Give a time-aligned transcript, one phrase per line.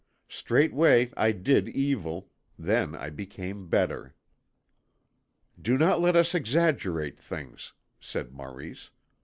[0.29, 2.31] Straightway I did evil.
[2.57, 4.15] Then I became better."
[5.61, 8.89] "Do not let us exaggerate things," said Maurice.